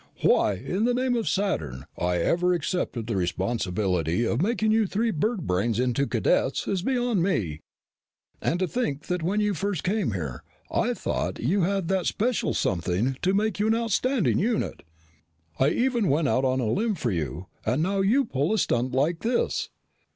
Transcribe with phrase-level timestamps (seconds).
[0.23, 5.11] "Why, in the name of Saturn, I ever accepted the responsibility of making you three
[5.11, 7.59] bird brains into cadets is beyond me.
[8.41, 10.41] And to think that when you first came here,
[10.71, 14.81] I thought you had that special something to make you an outstanding unit.
[15.59, 17.45] I even went out on a limb for you.
[17.63, 19.69] And now you pull a stunt like this."